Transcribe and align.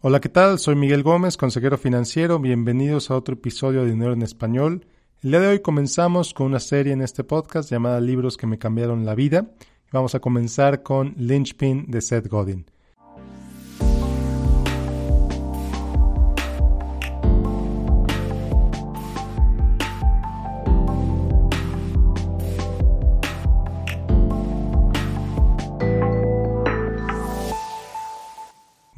Hola, 0.00 0.20
¿qué 0.20 0.28
tal? 0.28 0.60
Soy 0.60 0.76
Miguel 0.76 1.02
Gómez, 1.02 1.36
consejero 1.36 1.76
financiero. 1.76 2.38
Bienvenidos 2.38 3.10
a 3.10 3.16
otro 3.16 3.34
episodio 3.34 3.82
de 3.82 3.90
Dinero 3.90 4.12
en 4.12 4.22
Español. 4.22 4.86
El 5.24 5.32
día 5.32 5.40
de 5.40 5.48
hoy 5.48 5.58
comenzamos 5.58 6.34
con 6.34 6.46
una 6.46 6.60
serie 6.60 6.92
en 6.92 7.02
este 7.02 7.24
podcast 7.24 7.68
llamada 7.68 8.00
Libros 8.00 8.36
que 8.36 8.46
me 8.46 8.60
cambiaron 8.60 9.04
la 9.04 9.16
vida. 9.16 9.50
Vamos 9.90 10.14
a 10.14 10.20
comenzar 10.20 10.84
con 10.84 11.14
Lynchpin 11.16 11.90
de 11.90 12.00
Seth 12.00 12.28
Godin. 12.28 12.64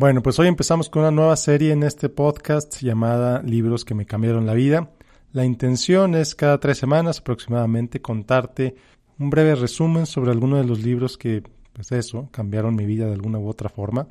Bueno, 0.01 0.23
pues 0.23 0.39
hoy 0.39 0.49
empezamos 0.49 0.89
con 0.89 1.03
una 1.03 1.11
nueva 1.11 1.37
serie 1.37 1.73
en 1.73 1.83
este 1.83 2.09
podcast 2.09 2.81
llamada 2.81 3.43
Libros 3.43 3.85
que 3.85 3.95
me 3.95 4.07
cambiaron 4.07 4.47
la 4.47 4.55
vida. 4.55 4.93
La 5.35 5.45
intención 5.45 6.15
es 6.15 6.35
cada 6.35 6.59
tres 6.59 6.79
semanas 6.79 7.19
aproximadamente 7.19 8.01
contarte 8.01 8.77
un 9.19 9.29
breve 9.29 9.57
resumen 9.57 10.07
sobre 10.07 10.31
alguno 10.31 10.57
de 10.57 10.65
los 10.65 10.83
libros 10.83 11.19
que, 11.19 11.43
pues 11.75 11.93
eso, 11.93 12.31
cambiaron 12.31 12.77
mi 12.77 12.87
vida 12.87 13.05
de 13.09 13.13
alguna 13.13 13.41
u 13.41 13.47
otra 13.47 13.69
forma. 13.69 14.09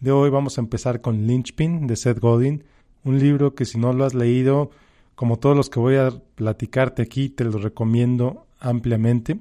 De 0.00 0.10
hoy 0.10 0.28
vamos 0.28 0.58
a 0.58 0.60
empezar 0.60 1.00
con 1.00 1.28
Lynchpin 1.28 1.86
de 1.86 1.94
Seth 1.94 2.18
Godin, 2.18 2.64
un 3.04 3.20
libro 3.20 3.54
que 3.54 3.64
si 3.64 3.78
no 3.78 3.92
lo 3.92 4.06
has 4.06 4.14
leído, 4.14 4.72
como 5.14 5.38
todos 5.38 5.56
los 5.56 5.70
que 5.70 5.78
voy 5.78 5.94
a 5.94 6.10
platicarte 6.34 7.00
aquí, 7.00 7.28
te 7.28 7.44
lo 7.44 7.58
recomiendo 7.58 8.48
ampliamente. 8.58 9.38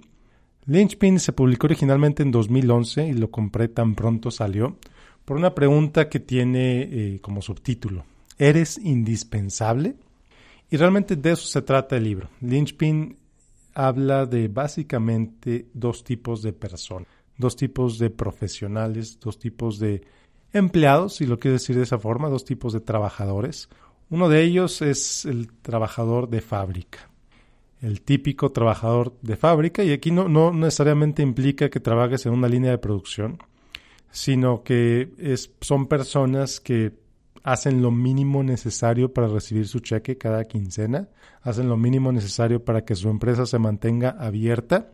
Lynchpin 0.68 1.20
se 1.20 1.34
publicó 1.34 1.66
originalmente 1.66 2.21
en 2.21 2.29
2011 2.29 3.07
y 3.07 3.13
lo 3.13 3.32
compré 3.32 3.68
tan 3.68 3.95
pronto 3.95 4.29
salió 4.29 4.77
por 5.27 5.36
una 5.36 5.54
pregunta 5.54 6.08
que 6.08 6.22
tiene 6.22 6.84
eh, 6.84 7.20
como 7.22 7.41
subtítulo, 7.41 8.05
¿eres 8.38 8.77
indispensable? 8.77 9.98
Y 10.71 10.77
realmente 10.77 11.18
de 11.18 11.32
eso 11.32 11.48
se 11.48 11.62
trata 11.62 11.98
el 11.98 12.05
libro. 12.05 12.29
Lynchpin 12.40 13.18
habla 13.74 14.26
de 14.26 14.48
básicamente 14.48 15.68
dos 15.74 16.05
tipos 16.05 16.41
de 16.43 16.54
personas, 16.54 17.10
dos 17.38 17.57
tipos 17.57 17.99
de 17.99 18.10
profesionales, 18.10 19.20
dos 19.20 19.38
tipos 19.38 19.79
de 19.79 20.01
empleados, 20.54 21.16
si 21.16 21.26
lo 21.26 21.40
quiero 21.40 21.55
decir 21.55 21.76
de 21.76 21.84
esa 21.84 21.99
forma, 21.99 22.29
dos 22.29 22.46
tipos 22.46 22.71
de 22.71 22.79
trabajadores. 22.79 23.68
Uno 24.10 24.29
de 24.29 24.44
ellos 24.44 24.82
es 24.82 25.26
el 25.26 25.51
trabajador 25.62 26.29
de 26.29 26.40
fábrica, 26.40 27.10
el 27.82 28.01
típico 28.01 28.54
trabajador 28.54 29.13
de 29.21 29.35
fábrica, 29.35 29.84
y 29.84 29.91
aquí 29.91 30.10
no, 30.10 30.29
no 30.29 30.54
necesariamente 30.54 31.21
implica 31.21 31.70
que 31.70 31.82
trabajes 31.82 32.26
en 32.26 32.32
una 32.32 32.48
línea 32.48 32.71
de 32.71 32.77
producción, 32.77 33.40
sino 34.18 34.63
que 34.63 35.13
es, 35.20 35.51
son 35.62 35.85
personas 35.85 36.60
que 36.60 36.91
hacen 37.43 37.84
lo 37.84 37.91
mínimo 37.91 38.41
necesario 38.41 39.13
para 39.13 39.27
recibir 39.27 39.68
su 39.68 39.79
cheque 39.79 40.18
cada 40.18 40.46
quincena, 40.46 41.07
hacen 41.43 41.70
lo 41.70 41.77
mínimo 41.77 42.12
necesario 42.12 42.65
para 42.65 42.84
que 42.84 42.95
su 42.95 43.10
empresa 43.10 43.45
se 43.45 43.60
mantenga 43.60 44.10
abierta, 44.10 44.90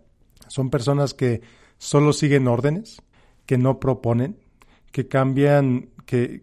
son 0.50 0.70
personas 0.70 1.14
que 1.14 1.42
solo 1.78 2.12
siguen 2.12 2.50
órdenes, 2.50 3.02
que 3.46 3.58
no 3.58 3.80
proponen, 3.80 4.38
que 4.92 5.08
cambian, 5.08 5.88
que, 6.06 6.42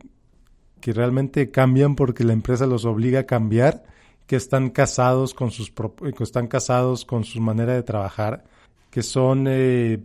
que 0.81 0.95
realmente 0.95 1.51
cambian 1.51 1.97
porque 1.97 2.25
la 2.25 2.33
empresa 2.33 2.65
los 2.65 2.87
obliga 2.87 3.21
a 3.21 3.27
cambiar, 3.27 3.85
que 4.27 4.37
están 4.37 4.71
casados 4.71 5.35
con 5.35 5.51
sus 5.51 5.71
que 5.71 6.25
están 6.25 6.47
casados 6.47 7.05
con 7.05 7.25
su 7.25 7.43
manera 7.43 7.75
de 7.75 7.83
trabajar, 7.83 8.45
que 8.91 9.03
son 9.03 9.45
eh, 9.49 10.03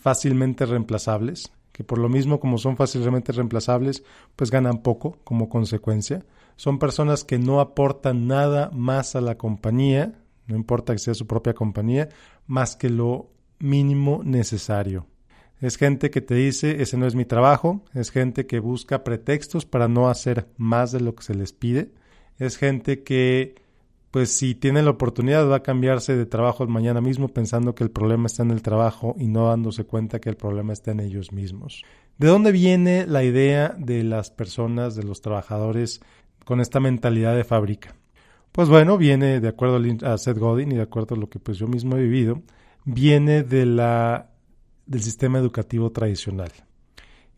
fácilmente 0.00 0.64
reemplazables, 0.64 1.50
que 1.74 1.82
por 1.82 1.98
lo 1.98 2.08
mismo 2.08 2.38
como 2.38 2.56
son 2.56 2.76
fácilmente 2.76 3.32
reemplazables, 3.32 4.04
pues 4.36 4.52
ganan 4.52 4.78
poco 4.78 5.18
como 5.24 5.48
consecuencia. 5.48 6.24
Son 6.54 6.78
personas 6.78 7.24
que 7.24 7.36
no 7.36 7.58
aportan 7.58 8.28
nada 8.28 8.70
más 8.72 9.16
a 9.16 9.20
la 9.20 9.36
compañía, 9.36 10.12
no 10.46 10.54
importa 10.54 10.92
que 10.92 11.00
sea 11.00 11.14
su 11.14 11.26
propia 11.26 11.52
compañía, 11.52 12.10
más 12.46 12.76
que 12.76 12.90
lo 12.90 13.32
mínimo 13.58 14.22
necesario. 14.24 15.08
Es 15.60 15.76
gente 15.76 16.12
que 16.12 16.20
te 16.20 16.36
dice, 16.36 16.80
ese 16.80 16.96
no 16.96 17.08
es 17.08 17.16
mi 17.16 17.24
trabajo, 17.24 17.82
es 17.92 18.12
gente 18.12 18.46
que 18.46 18.60
busca 18.60 19.02
pretextos 19.02 19.66
para 19.66 19.88
no 19.88 20.08
hacer 20.08 20.46
más 20.56 20.92
de 20.92 21.00
lo 21.00 21.16
que 21.16 21.24
se 21.24 21.34
les 21.34 21.52
pide, 21.52 21.90
es 22.38 22.56
gente 22.56 23.02
que 23.02 23.56
pues 24.14 24.30
si 24.30 24.54
tiene 24.54 24.80
la 24.80 24.90
oportunidad 24.90 25.50
va 25.50 25.56
a 25.56 25.62
cambiarse 25.64 26.14
de 26.14 26.24
trabajo 26.24 26.64
mañana 26.68 27.00
mismo 27.00 27.26
pensando 27.26 27.74
que 27.74 27.82
el 27.82 27.90
problema 27.90 28.26
está 28.26 28.44
en 28.44 28.52
el 28.52 28.62
trabajo 28.62 29.16
y 29.18 29.26
no 29.26 29.48
dándose 29.48 29.86
cuenta 29.86 30.20
que 30.20 30.28
el 30.28 30.36
problema 30.36 30.72
está 30.72 30.92
en 30.92 31.00
ellos 31.00 31.32
mismos. 31.32 31.82
¿De 32.16 32.28
dónde 32.28 32.52
viene 32.52 33.08
la 33.08 33.24
idea 33.24 33.74
de 33.76 34.04
las 34.04 34.30
personas, 34.30 34.94
de 34.94 35.02
los 35.02 35.20
trabajadores 35.20 36.00
con 36.44 36.60
esta 36.60 36.78
mentalidad 36.78 37.34
de 37.34 37.42
fábrica? 37.42 37.96
Pues 38.52 38.68
bueno, 38.68 38.98
viene 38.98 39.40
de 39.40 39.48
acuerdo 39.48 39.82
a 40.06 40.16
Seth 40.16 40.38
Godin 40.38 40.70
y 40.70 40.76
de 40.76 40.82
acuerdo 40.82 41.16
a 41.16 41.18
lo 41.18 41.28
que 41.28 41.40
pues 41.40 41.58
yo 41.58 41.66
mismo 41.66 41.96
he 41.96 42.02
vivido, 42.02 42.40
viene 42.84 43.42
de 43.42 43.66
la, 43.66 44.30
del 44.86 45.02
sistema 45.02 45.40
educativo 45.40 45.90
tradicional. 45.90 46.52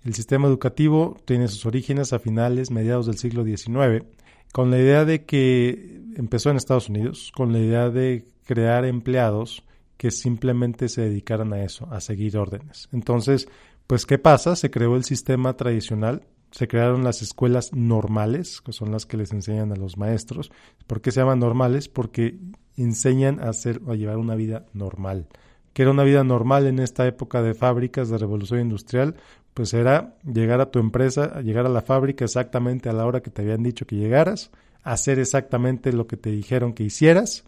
El 0.04 0.12
sistema 0.12 0.46
educativo 0.46 1.16
tiene 1.24 1.48
sus 1.48 1.64
orígenes 1.64 2.12
a 2.12 2.18
finales, 2.18 2.70
mediados 2.70 3.06
del 3.06 3.16
siglo 3.16 3.44
XIX 3.44 4.04
con 4.52 4.70
la 4.70 4.78
idea 4.78 5.04
de 5.04 5.24
que 5.24 6.00
empezó 6.16 6.50
en 6.50 6.56
Estados 6.56 6.88
Unidos, 6.88 7.32
con 7.34 7.52
la 7.52 7.58
idea 7.58 7.90
de 7.90 8.26
crear 8.44 8.84
empleados 8.84 9.64
que 9.96 10.10
simplemente 10.10 10.88
se 10.88 11.02
dedicaran 11.02 11.52
a 11.52 11.62
eso, 11.62 11.88
a 11.90 12.00
seguir 12.00 12.36
órdenes. 12.36 12.88
Entonces, 12.92 13.48
pues, 13.86 14.06
¿qué 14.06 14.18
pasa? 14.18 14.56
Se 14.56 14.70
creó 14.70 14.96
el 14.96 15.04
sistema 15.04 15.56
tradicional, 15.56 16.26
se 16.50 16.68
crearon 16.68 17.04
las 17.04 17.22
escuelas 17.22 17.72
normales, 17.72 18.60
que 18.60 18.72
son 18.72 18.92
las 18.92 19.06
que 19.06 19.16
les 19.16 19.32
enseñan 19.32 19.72
a 19.72 19.76
los 19.76 19.96
maestros. 19.96 20.50
¿Por 20.86 21.00
qué 21.00 21.10
se 21.10 21.20
llaman 21.20 21.38
normales? 21.38 21.88
Porque 21.88 22.38
enseñan 22.76 23.40
a 23.40 23.50
hacer 23.50 23.80
a 23.88 23.94
llevar 23.94 24.18
una 24.18 24.34
vida 24.34 24.66
normal. 24.72 25.28
Que 25.72 25.82
era 25.82 25.90
una 25.90 26.04
vida 26.04 26.24
normal 26.24 26.66
en 26.66 26.78
esta 26.78 27.06
época 27.06 27.42
de 27.42 27.54
fábricas, 27.54 28.08
de 28.08 28.18
revolución 28.18 28.60
industrial, 28.60 29.16
pues 29.56 29.72
era 29.72 30.18
llegar 30.22 30.60
a 30.60 30.70
tu 30.70 30.78
empresa, 30.78 31.40
llegar 31.40 31.64
a 31.64 31.70
la 31.70 31.80
fábrica 31.80 32.26
exactamente 32.26 32.90
a 32.90 32.92
la 32.92 33.06
hora 33.06 33.22
que 33.22 33.30
te 33.30 33.40
habían 33.40 33.62
dicho 33.62 33.86
que 33.86 33.96
llegaras, 33.96 34.50
hacer 34.82 35.18
exactamente 35.18 35.94
lo 35.94 36.06
que 36.06 36.18
te 36.18 36.28
dijeron 36.28 36.74
que 36.74 36.82
hicieras 36.82 37.46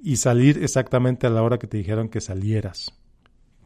y 0.00 0.16
salir 0.16 0.64
exactamente 0.64 1.26
a 1.26 1.30
la 1.30 1.42
hora 1.42 1.58
que 1.58 1.66
te 1.66 1.76
dijeron 1.76 2.08
que 2.08 2.22
salieras. 2.22 2.94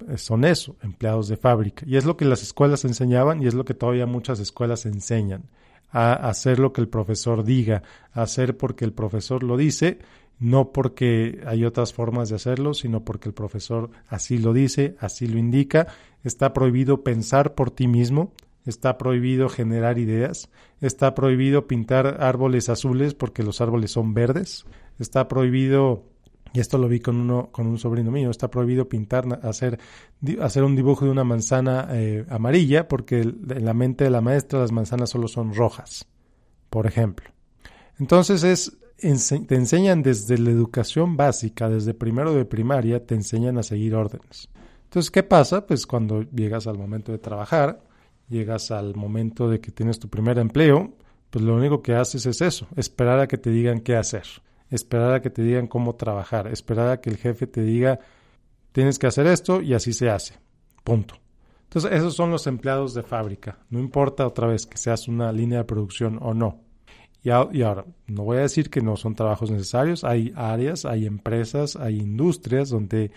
Eh, 0.08 0.18
son 0.18 0.44
eso, 0.44 0.74
empleados 0.82 1.28
de 1.28 1.36
fábrica. 1.36 1.86
Y 1.86 1.96
es 1.96 2.04
lo 2.04 2.16
que 2.16 2.24
las 2.24 2.42
escuelas 2.42 2.84
enseñaban 2.84 3.40
y 3.40 3.46
es 3.46 3.54
lo 3.54 3.64
que 3.64 3.74
todavía 3.74 4.04
muchas 4.06 4.40
escuelas 4.40 4.84
enseñan. 4.84 5.44
A 5.90 6.12
hacer 6.12 6.58
lo 6.58 6.72
que 6.72 6.80
el 6.80 6.88
profesor 6.88 7.44
diga, 7.44 7.82
hacer 8.12 8.56
porque 8.56 8.84
el 8.84 8.92
profesor 8.92 9.42
lo 9.42 9.56
dice 9.56 9.98
no 10.38 10.72
porque 10.72 11.40
hay 11.46 11.64
otras 11.64 11.92
formas 11.92 12.28
de 12.28 12.36
hacerlo, 12.36 12.74
sino 12.74 13.04
porque 13.04 13.28
el 13.28 13.34
profesor 13.34 13.90
así 14.08 14.38
lo 14.38 14.52
dice, 14.52 14.96
así 15.00 15.26
lo 15.26 15.38
indica. 15.38 15.86
Está 16.24 16.52
prohibido 16.52 17.02
pensar 17.02 17.54
por 17.54 17.70
ti 17.70 17.88
mismo, 17.88 18.32
está 18.66 18.98
prohibido 18.98 19.48
generar 19.48 19.98
ideas, 19.98 20.50
está 20.80 21.14
prohibido 21.14 21.66
pintar 21.66 22.18
árboles 22.20 22.68
azules 22.68 23.14
porque 23.14 23.42
los 23.42 23.60
árboles 23.60 23.92
son 23.92 24.12
verdes, 24.12 24.66
está 24.98 25.28
prohibido 25.28 26.04
y 26.52 26.60
esto 26.60 26.78
lo 26.78 26.88
vi 26.88 27.00
con 27.00 27.16
uno 27.16 27.50
con 27.52 27.66
un 27.66 27.78
sobrino 27.78 28.10
mío, 28.10 28.30
está 28.30 28.48
prohibido 28.48 28.88
pintar 28.88 29.40
hacer 29.42 29.78
hacer 30.40 30.64
un 30.64 30.76
dibujo 30.76 31.04
de 31.04 31.10
una 31.10 31.24
manzana 31.24 31.88
eh, 31.90 32.24
amarilla 32.28 32.88
porque 32.88 33.20
en 33.20 33.64
la 33.64 33.74
mente 33.74 34.04
de 34.04 34.10
la 34.10 34.20
maestra 34.20 34.60
las 34.60 34.72
manzanas 34.72 35.10
solo 35.10 35.28
son 35.28 35.54
rojas, 35.54 36.06
por 36.70 36.86
ejemplo. 36.86 37.30
Entonces 37.98 38.44
es 38.44 38.76
te 38.98 39.54
enseñan 39.54 40.02
desde 40.02 40.38
la 40.38 40.50
educación 40.50 41.16
básica, 41.16 41.68
desde 41.68 41.92
primero 41.92 42.32
de 42.32 42.46
primaria, 42.46 43.04
te 43.04 43.14
enseñan 43.14 43.58
a 43.58 43.62
seguir 43.62 43.94
órdenes. 43.94 44.48
Entonces, 44.84 45.10
¿qué 45.10 45.22
pasa? 45.22 45.66
Pues 45.66 45.86
cuando 45.86 46.22
llegas 46.22 46.66
al 46.66 46.78
momento 46.78 47.12
de 47.12 47.18
trabajar, 47.18 47.82
llegas 48.28 48.70
al 48.70 48.94
momento 48.94 49.50
de 49.50 49.60
que 49.60 49.70
tienes 49.70 49.98
tu 49.98 50.08
primer 50.08 50.38
empleo, 50.38 50.94
pues 51.30 51.44
lo 51.44 51.54
único 51.54 51.82
que 51.82 51.94
haces 51.94 52.24
es 52.24 52.40
eso, 52.40 52.66
esperar 52.76 53.20
a 53.20 53.26
que 53.26 53.36
te 53.36 53.50
digan 53.50 53.80
qué 53.80 53.96
hacer, 53.96 54.24
esperar 54.70 55.14
a 55.14 55.22
que 55.22 55.30
te 55.30 55.42
digan 55.42 55.66
cómo 55.66 55.94
trabajar, 55.94 56.48
esperar 56.48 56.90
a 56.90 57.00
que 57.00 57.10
el 57.10 57.16
jefe 57.16 57.46
te 57.46 57.62
diga, 57.62 58.00
tienes 58.72 58.98
que 58.98 59.06
hacer 59.06 59.26
esto 59.26 59.60
y 59.60 59.74
así 59.74 59.92
se 59.92 60.10
hace. 60.10 60.34
Punto. 60.84 61.16
Entonces, 61.64 61.92
esos 61.92 62.14
son 62.14 62.30
los 62.30 62.46
empleados 62.46 62.94
de 62.94 63.02
fábrica. 63.02 63.58
No 63.70 63.80
importa 63.80 64.26
otra 64.26 64.46
vez 64.46 64.66
que 64.66 64.78
seas 64.78 65.08
una 65.08 65.32
línea 65.32 65.58
de 65.58 65.64
producción 65.64 66.18
o 66.22 66.32
no. 66.32 66.60
Y, 67.22 67.30
ahora, 67.30 67.84
no 68.06 68.22
voy 68.22 68.36
a 68.36 68.42
decir 68.42 68.70
que 68.70 68.80
no 68.80 68.96
son 68.96 69.16
trabajos 69.16 69.50
necesarios, 69.50 70.04
hay 70.04 70.32
áreas, 70.36 70.84
hay 70.84 71.06
empresas, 71.06 71.74
hay 71.74 71.98
industrias 71.98 72.68
donde 72.68 73.10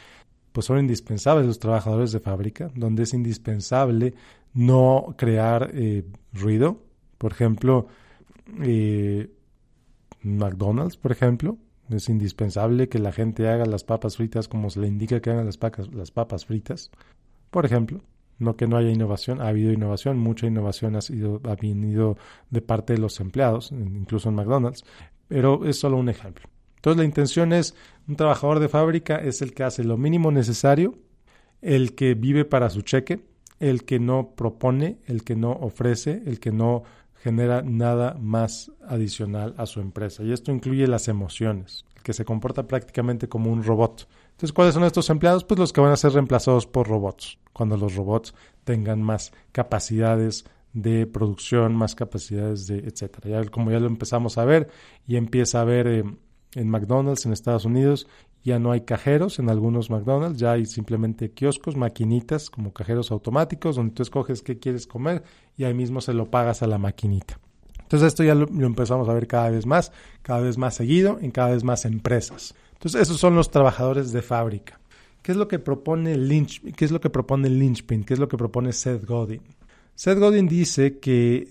pues 0.52 0.66
son 0.66 0.80
indispensables 0.80 1.46
los 1.46 1.60
trabajadores 1.60 2.12
de 2.12 2.20
fábrica, 2.20 2.72
donde 2.74 3.04
es 3.04 3.14
indispensable 3.14 4.16
no 4.56 5.14
crear 5.16 5.70
eh, 5.76 6.06
ruido. 6.34 6.82
Por 7.20 7.34
ejemplo, 7.34 7.86
eh, 8.64 9.30
McDonald's, 10.22 10.98
por 10.98 11.12
ejemplo, 11.12 11.58
es 11.90 12.10
indispensable 12.10 12.90
que 12.90 13.00
la 13.00 13.12
gente 13.12 13.48
haga 13.48 13.66
las 13.66 13.84
papas 13.84 14.18
fritas 14.18 14.48
como 14.48 14.70
se 14.70 14.80
le 14.80 14.88
indica 14.88 15.22
que 15.22 15.32
hagan 15.32 15.46
las, 15.46 15.60
las 15.92 16.12
papas 16.12 16.46
fritas. 16.46 16.92
Por 17.50 17.66
ejemplo, 17.66 18.02
No 18.38 18.56
que 18.56 18.68
no 18.68 18.78
haya 18.78 18.90
innovación, 18.90 19.42
ha 19.42 19.50
habido 19.50 19.74
innovación, 19.74 20.18
mucha 20.18 20.48
innovación 20.48 20.96
ha, 20.96 21.02
sido, 21.02 21.42
ha 21.44 21.56
venido 21.56 22.18
de 22.50 22.62
parte 22.62 22.94
de 22.94 23.00
los 23.00 23.20
empleados, 23.20 23.72
incluso 23.72 24.30
en 24.30 24.36
McDonald's, 24.36 24.86
pero 25.28 25.66
es 25.66 25.78
solo 25.78 25.98
un 25.98 26.08
ejemplo. 26.08 26.48
Entonces 26.78 26.98
la 26.98 27.04
intención 27.04 27.52
es, 27.52 27.76
un 28.08 28.16
trabajador 28.16 28.60
de 28.60 28.70
fábrica 28.70 29.18
es 29.18 29.42
el 29.42 29.54
que 29.54 29.64
hace 29.64 29.84
lo 29.84 29.98
mínimo 29.98 30.32
necesario, 30.32 30.96
el 31.62 31.96
que 31.96 32.14
vive 32.14 32.46
para 32.46 32.70
su 32.70 32.82
cheque, 32.82 33.20
el 33.60 33.84
que 33.84 34.00
no 34.00 34.34
propone, 34.36 35.00
el 35.06 35.26
que 35.26 35.36
no 35.36 35.52
ofrece, 35.52 36.24
el 36.26 36.40
que 36.40 36.54
no 36.54 36.84
genera 37.24 37.62
nada 37.62 38.16
más 38.20 38.72
adicional 38.88 39.54
a 39.58 39.66
su 39.66 39.80
empresa. 39.82 40.24
Y 40.24 40.32
esto 40.32 40.52
incluye 40.52 40.88
las 40.88 41.08
emociones, 41.08 41.86
que 42.04 42.14
se 42.14 42.26
comporta 42.26 42.68
prácticamente 42.68 43.28
como 43.28 43.52
un 43.52 43.64
robot. 43.64 44.08
Entonces, 44.32 44.54
¿cuáles 44.54 44.74
son 44.74 44.86
estos 44.86 45.10
empleados? 45.10 45.44
Pues 45.44 45.60
los 45.60 45.74
que 45.74 45.82
van 45.82 45.92
a 45.92 45.98
ser 45.98 46.14
reemplazados 46.14 46.66
por 46.66 46.88
robots, 46.88 47.40
cuando 47.52 47.76
los 47.76 47.96
robots 47.96 48.34
tengan 48.64 49.02
más 49.02 49.34
capacidades 49.52 50.46
de 50.74 51.08
producción, 51.08 51.76
más 51.76 51.96
capacidades 51.96 52.68
de 52.68 52.80
etcétera. 52.80 53.42
Ya 53.44 53.50
como 53.50 53.72
ya 53.72 53.80
lo 53.80 53.88
empezamos 53.88 54.38
a 54.38 54.46
ver 54.46 54.70
y 55.08 55.18
empieza 55.18 55.62
a 55.62 55.66
ver 55.66 55.88
eh, 55.88 56.04
en 56.56 56.70
McDonald's 56.70 57.26
en 57.26 57.34
Estados 57.34 57.66
Unidos 57.66 58.08
ya 58.44 58.60
no 58.60 58.72
hay 58.72 58.82
cajeros 58.82 59.40
en 59.40 59.50
algunos 59.50 59.90
McDonald's, 59.90 60.40
ya 60.40 60.54
hay 60.54 60.66
simplemente 60.66 61.32
kioscos, 61.32 61.76
maquinitas 61.76 62.50
como 62.50 62.74
cajeros 62.74 63.12
automáticos 63.12 63.76
donde 63.76 63.94
tú 63.94 64.04
escoges 64.04 64.42
qué 64.42 64.60
quieres 64.60 64.88
comer 64.88 65.24
y 65.58 65.66
ahí 65.66 65.74
mismo 65.74 66.02
se 66.02 66.14
lo 66.14 66.30
pagas 66.32 66.64
a 66.64 66.68
la 66.68 66.78
maquinita. 66.78 67.40
Entonces 67.82 68.08
esto 68.08 68.24
ya 68.24 68.36
lo, 68.36 68.48
empezamos 68.66 69.10
a 69.10 69.14
ver 69.14 69.28
cada 69.28 69.50
vez 69.50 69.66
más, 69.66 69.92
cada 70.22 70.42
vez 70.42 70.58
más 70.58 70.76
seguido 70.76 71.18
en 71.22 71.32
cada 71.32 71.50
vez 71.50 71.64
más 71.64 71.86
empresas. 71.86 72.56
Entonces 72.74 73.02
esos 73.02 73.20
son 73.20 73.36
los 73.36 73.52
trabajadores 73.52 74.12
de 74.12 74.22
fábrica. 74.22 74.80
¿Qué 75.22 75.34
es 75.34 75.38
lo 75.38 75.48
que 75.48 75.60
propone 75.60 76.16
Lynch, 76.16 76.62
qué 76.76 76.86
es 76.86 76.92
lo 76.92 77.02
que 77.02 77.10
propone 77.10 77.50
Lynchpin? 77.50 78.04
¿Qué 78.04 78.14
es 78.14 78.20
lo 78.20 78.30
que 78.30 78.38
propone 78.38 78.72
Seth 78.72 79.06
Godin? 79.06 79.42
Seth 79.96 80.18
Godin 80.18 80.48
dice 80.48 81.00
que 81.00 81.50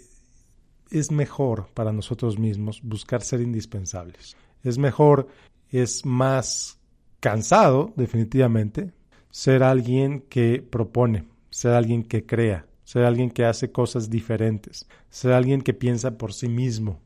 es 0.91 1.11
mejor 1.11 1.69
para 1.75 1.93
nosotros 1.93 2.39
mismos 2.39 2.81
buscar 2.83 3.23
ser 3.23 3.43
indispensables. 3.43 4.37
Es 4.63 4.79
mejor, 4.79 5.29
es 5.71 6.07
más 6.07 6.78
cansado, 7.21 7.93
definitivamente, 7.97 8.93
ser 9.31 9.63
alguien 9.63 10.21
que 10.29 10.63
propone, 10.69 11.25
ser 11.51 11.73
alguien 11.73 12.03
que 12.03 12.25
crea, 12.25 12.67
ser 12.85 13.05
alguien 13.05 13.31
que 13.31 13.45
hace 13.45 13.71
cosas 13.71 14.11
diferentes, 14.11 14.87
ser 15.11 15.33
alguien 15.33 15.61
que 15.61 15.75
piensa 15.75 16.17
por 16.17 16.33
sí 16.33 16.49
mismo, 16.49 17.01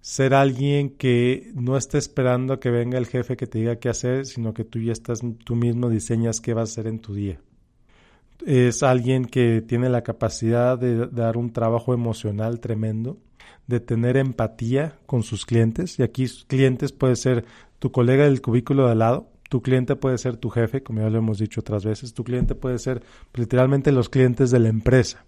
ser 0.00 0.34
alguien 0.34 0.90
que 0.90 1.50
no 1.54 1.76
está 1.76 1.98
esperando 1.98 2.60
que 2.60 2.70
venga 2.70 2.98
el 2.98 3.06
jefe 3.06 3.36
que 3.36 3.46
te 3.46 3.58
diga 3.58 3.76
qué 3.76 3.88
hacer, 3.88 4.26
sino 4.26 4.54
que 4.54 4.64
tú 4.64 4.80
ya 4.80 4.92
estás, 4.92 5.20
tú 5.44 5.56
mismo 5.56 5.90
diseñas 5.90 6.40
qué 6.40 6.54
vas 6.54 6.70
a 6.70 6.72
hacer 6.72 6.86
en 6.86 7.00
tu 7.00 7.14
día. 7.14 7.40
Es 8.44 8.82
alguien 8.82 9.24
que 9.24 9.62
tiene 9.62 9.88
la 9.88 10.02
capacidad 10.02 10.78
de 10.78 11.06
dar 11.06 11.36
un 11.36 11.52
trabajo 11.52 11.94
emocional 11.94 12.60
tremendo, 12.60 13.18
de 13.66 13.80
tener 13.80 14.16
empatía 14.16 14.98
con 15.06 15.22
sus 15.22 15.46
clientes. 15.46 15.98
Y 15.98 16.02
aquí 16.02 16.26
clientes 16.46 16.92
puede 16.92 17.16
ser 17.16 17.44
tu 17.78 17.92
colega 17.92 18.24
del 18.24 18.40
cubículo 18.40 18.86
de 18.86 18.92
al 18.92 18.98
lado, 19.00 19.28
tu 19.48 19.62
cliente 19.62 19.96
puede 19.96 20.18
ser 20.18 20.36
tu 20.36 20.50
jefe, 20.50 20.82
como 20.82 21.00
ya 21.00 21.10
lo 21.10 21.18
hemos 21.18 21.38
dicho 21.38 21.60
otras 21.60 21.84
veces, 21.84 22.14
tu 22.14 22.24
cliente 22.24 22.54
puede 22.54 22.78
ser 22.78 23.02
literalmente 23.34 23.92
los 23.92 24.08
clientes 24.08 24.50
de 24.50 24.58
la 24.58 24.68
empresa. 24.68 25.24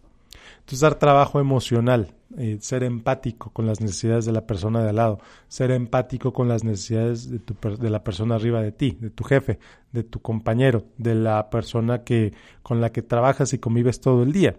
Entonces, 0.59 0.81
dar 0.81 0.97
trabajo 0.97 1.41
emocional, 1.41 2.15
eh, 2.37 2.59
ser 2.61 2.83
empático 2.83 3.51
con 3.51 3.67
las 3.67 3.81
necesidades 3.81 4.27
de 4.27 4.33
la 4.33 4.47
persona 4.47 4.83
de 4.83 4.91
al 4.91 4.97
lado, 4.97 5.19
ser 5.49 5.71
empático 5.71 6.33
con 6.33 6.49
las 6.49 6.63
necesidades 6.63 7.31
de, 7.31 7.39
tu, 7.39 7.57
de 7.79 7.91
la 7.91 8.05
persona 8.05 8.35
arriba 8.35 8.61
de 8.61 8.73
ti, 8.73 8.99
de 9.01 9.09
tu 9.09 9.25
jefe, 9.25 9.59
de 9.93 10.03
tu 10.05 10.21
compañero, 10.21 10.85
de 10.99 11.15
la 11.15 11.49
persona 11.49 12.05
que, 12.05 12.35
con 12.63 12.81
la 12.81 12.93
que 12.93 13.01
trabajas 13.03 13.55
y 13.55 13.59
convives 13.59 14.01
todo 14.01 14.25
el 14.25 14.33
día. 14.33 14.57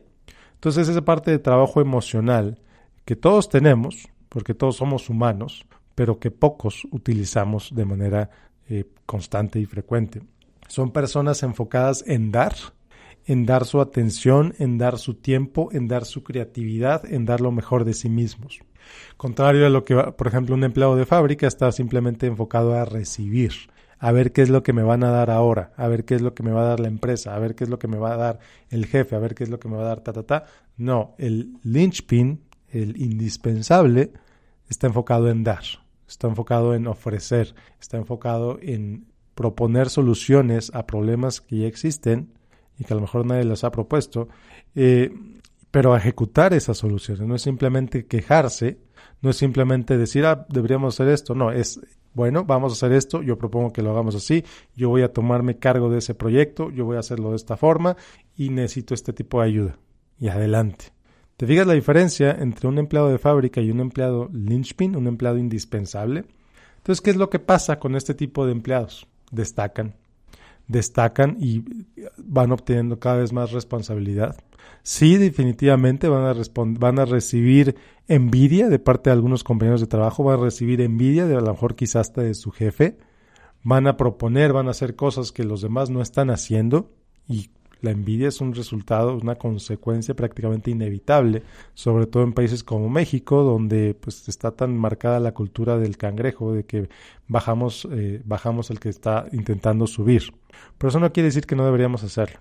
Entonces, 0.56 0.90
esa 0.90 1.06
parte 1.06 1.32
de 1.32 1.40
trabajo 1.40 1.80
emocional 1.80 2.58
que 3.10 3.16
todos 3.16 3.50
tenemos, 3.50 4.08
porque 4.30 4.54
todos 4.54 4.76
somos 4.76 5.10
humanos, 5.10 5.66
pero 5.96 6.20
que 6.20 6.30
pocos 6.30 6.86
utilizamos 6.92 7.74
de 7.74 7.84
manera 7.84 8.30
eh, 8.70 8.86
constante 9.08 9.60
y 9.60 9.66
frecuente. 9.66 10.22
Son 10.68 10.92
personas 10.92 11.42
enfocadas 11.42 12.04
en 12.06 12.32
dar, 12.32 12.54
en 13.26 13.48
dar 13.48 13.66
su 13.66 13.82
atención, 13.82 14.54
en 14.60 14.78
dar 14.78 15.00
su 15.00 15.16
tiempo, 15.16 15.70
en 15.72 15.88
dar 15.88 16.06
su 16.06 16.22
creatividad, 16.22 17.04
en 17.12 17.26
dar 17.26 17.42
lo 17.42 17.52
mejor 17.52 17.84
de 17.84 17.96
sí 17.96 18.10
mismos. 18.10 18.60
Contrario 19.18 19.66
a 19.66 19.70
lo 19.72 19.86
que, 19.86 19.96
por 19.96 20.28
ejemplo, 20.28 20.54
un 20.54 20.64
empleado 20.64 20.96
de 20.96 21.08
fábrica 21.08 21.48
está 21.48 21.72
simplemente 21.72 22.28
enfocado 22.28 22.76
a 22.76 22.86
recibir, 22.86 23.54
a 23.98 24.12
ver 24.12 24.34
qué 24.34 24.44
es 24.44 24.50
lo 24.52 24.62
que 24.62 24.72
me 24.72 24.84
van 24.84 25.04
a 25.04 25.10
dar 25.10 25.32
ahora, 25.32 25.74
a 25.78 25.88
ver 25.88 26.06
qué 26.06 26.14
es 26.14 26.22
lo 26.22 26.36
que 26.36 26.44
me 26.44 26.52
va 26.52 26.62
a 26.62 26.68
dar 26.68 26.80
la 26.80 26.90
empresa, 26.90 27.36
a 27.36 27.40
ver 27.40 27.56
qué 27.56 27.64
es 27.64 27.72
lo 27.72 27.80
que 27.80 27.88
me 27.88 27.98
va 27.98 28.14
a 28.14 28.18
dar 28.18 28.40
el 28.70 28.86
jefe, 28.86 29.16
a 29.16 29.20
ver 29.20 29.34
qué 29.34 29.46
es 29.46 29.50
lo 29.50 29.60
que 29.60 29.68
me 29.68 29.78
va 29.78 29.82
a 29.82 29.88
dar 29.88 30.02
ta 30.02 30.14
ta 30.14 30.22
ta. 30.22 30.46
No, 30.78 31.16
el 31.18 31.58
linchpin, 31.64 32.44
el 32.72 33.02
indispensable, 33.02 34.12
está 34.70 34.88
enfocado 34.88 35.30
en 35.30 35.44
dar, 35.44 35.64
está 36.08 36.28
enfocado 36.28 36.74
en 36.74 36.88
ofrecer, 36.88 37.56
está 37.80 37.98
enfocado 37.98 38.60
en 38.62 39.06
proponer 39.36 39.90
soluciones 39.90 40.72
a 40.74 40.86
problemas 40.86 41.42
que 41.42 41.60
ya 41.60 41.68
existen 41.68 42.34
y 42.78 42.84
que 42.84 42.94
a 42.94 42.96
lo 42.96 43.02
mejor 43.02 43.26
nadie 43.26 43.44
los 43.44 43.64
ha 43.64 43.72
propuesto, 43.72 44.28
eh, 44.76 45.12
pero 45.72 45.96
ejecutar 45.96 46.54
esas 46.54 46.78
soluciones. 46.78 47.26
No 47.26 47.36
es 47.36 47.42
simplemente 47.42 48.06
quejarse, 48.06 48.80
no 49.22 49.30
es 49.30 49.38
simplemente 49.38 49.98
decir, 49.98 50.26
ah, 50.26 50.46
deberíamos 50.50 50.96
hacer 50.96 51.14
esto, 51.14 51.36
no, 51.36 51.52
es, 51.52 51.80
bueno, 52.14 52.44
vamos 52.44 52.72
a 52.72 52.74
hacer 52.74 52.92
esto, 52.92 53.22
yo 53.22 53.38
propongo 53.38 53.72
que 53.72 53.82
lo 53.82 53.92
hagamos 53.92 54.16
así, 54.16 54.44
yo 54.76 54.90
voy 54.90 55.04
a 55.04 55.14
tomarme 55.14 55.58
cargo 55.58 55.90
de 55.90 56.00
ese 56.00 56.16
proyecto, 56.16 56.70
yo 56.72 56.86
voy 56.86 56.98
a 56.98 57.00
hacerlo 57.00 57.30
de 57.32 57.36
esta 57.36 57.56
forma 57.58 57.96
y 58.36 58.50
necesito 58.50 58.94
este 58.94 59.14
tipo 59.14 59.42
de 59.42 59.48
ayuda. 59.48 59.80
Y 60.20 60.28
adelante. 60.28 60.99
¿Te 61.40 61.48
fijas 61.48 61.66
la 61.66 61.74
diferencia 61.74 62.36
entre 62.38 62.68
un 62.68 62.78
empleado 62.80 63.08
de 63.08 63.18
fábrica 63.18 63.62
y 63.62 63.72
un 63.72 63.80
empleado 63.80 64.30
linchpin, 64.34 64.98
un 64.98 65.08
empleado 65.08 65.38
indispensable? 65.38 66.26
Entonces, 66.76 67.00
¿qué 67.00 67.12
es 67.12 67.16
lo 67.16 67.30
que 67.30 67.40
pasa 67.40 67.80
con 67.80 67.96
este 67.96 68.14
tipo 68.14 68.46
de 68.46 68.52
empleados? 68.52 69.08
Destacan, 69.32 69.96
destacan 70.68 71.38
y 71.40 71.64
van 72.18 72.52
obteniendo 72.52 73.00
cada 73.00 73.20
vez 73.20 73.32
más 73.32 73.54
responsabilidad. 73.54 74.36
Sí, 74.84 75.16
definitivamente 75.16 76.10
van 76.10 76.26
a, 76.26 76.36
van 76.78 77.00
a 77.00 77.06
recibir 77.06 77.78
envidia 78.10 78.68
de 78.68 78.80
parte 78.80 79.10
de 79.10 79.14
algunos 79.14 79.46
compañeros 79.46 79.80
de 79.80 79.88
trabajo, 79.88 80.26
van 80.26 80.42
a 80.42 80.44
recibir 80.44 80.82
envidia 80.82 81.26
de 81.26 81.38
a 81.38 81.40
lo 81.40 81.54
mejor 81.54 81.76
quizás 81.76 82.10
hasta 82.10 82.22
de 82.22 82.34
su 82.34 82.52
jefe, 82.52 82.98
van 83.64 83.88
a 83.88 83.96
proponer, 83.96 84.52
van 84.52 84.68
a 84.68 84.72
hacer 84.72 84.98
cosas 84.98 85.32
que 85.32 85.46
los 85.46 85.62
demás 85.62 85.90
no 85.90 86.02
están 86.02 86.32
haciendo 86.32 86.92
y 87.30 87.50
la 87.82 87.92
envidia 87.92 88.28
es 88.28 88.42
un 88.42 88.54
resultado, 88.54 89.16
una 89.16 89.36
consecuencia 89.36 90.14
prácticamente 90.14 90.72
inevitable, 90.72 91.44
sobre 91.74 92.08
todo 92.08 92.24
en 92.24 92.34
países 92.34 92.64
como 92.64 92.90
México, 92.90 93.44
donde 93.44 93.96
pues 94.00 94.28
está 94.28 94.52
tan 94.52 94.78
marcada 94.78 95.20
la 95.20 95.34
cultura 95.34 95.78
del 95.78 95.98
cangrejo, 95.98 96.54
de 96.54 96.66
que 96.66 96.90
bajamos, 97.28 97.88
eh, 97.92 98.22
bajamos 98.26 98.70
el 98.70 98.80
que 98.80 98.90
está 98.90 99.28
intentando 99.32 99.88
subir. 99.88 100.34
Pero 100.78 100.90
eso 100.90 101.00
no 101.00 101.14
quiere 101.14 101.28
decir 101.28 101.46
que 101.46 101.56
no 101.56 101.66
deberíamos 101.66 102.04
hacerlo. 102.04 102.40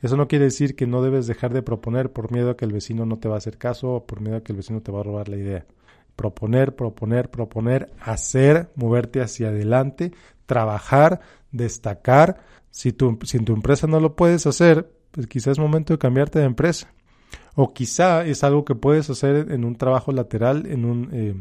Eso 0.00 0.16
no 0.16 0.28
quiere 0.28 0.46
decir 0.46 0.76
que 0.76 0.86
no 0.86 1.02
debes 1.02 1.26
dejar 1.26 1.52
de 1.52 1.62
proponer 1.62 2.12
por 2.12 2.30
miedo 2.32 2.50
a 2.50 2.56
que 2.56 2.64
el 2.64 2.72
vecino 2.72 3.04
no 3.04 3.18
te 3.18 3.28
va 3.28 3.34
a 3.34 3.38
hacer 3.38 3.58
caso 3.58 3.94
o 3.94 4.06
por 4.06 4.20
miedo 4.20 4.36
a 4.36 4.40
que 4.42 4.52
el 4.52 4.56
vecino 4.56 4.80
te 4.80 4.92
va 4.92 5.00
a 5.00 5.02
robar 5.02 5.28
la 5.28 5.36
idea. 5.36 5.66
Proponer, 6.14 6.74
proponer, 6.76 7.30
proponer, 7.30 7.90
hacer, 8.00 8.70
moverte 8.76 9.20
hacia 9.20 9.48
adelante, 9.48 10.12
trabajar, 10.46 11.20
destacar, 11.52 12.38
si, 12.78 12.92
tu, 12.92 13.18
si 13.24 13.38
en 13.38 13.44
tu 13.44 13.54
empresa 13.54 13.88
no 13.88 13.98
lo 13.98 14.14
puedes 14.14 14.46
hacer, 14.46 14.88
pues 15.10 15.26
quizás 15.26 15.52
es 15.52 15.58
momento 15.58 15.94
de 15.94 15.98
cambiarte 15.98 16.38
de 16.38 16.44
empresa. 16.44 16.94
O 17.56 17.74
quizá 17.74 18.24
es 18.24 18.44
algo 18.44 18.64
que 18.64 18.76
puedes 18.76 19.10
hacer 19.10 19.50
en 19.50 19.64
un 19.64 19.74
trabajo 19.74 20.12
lateral, 20.12 20.64
en 20.64 20.84
un, 20.84 21.08
eh, 21.12 21.34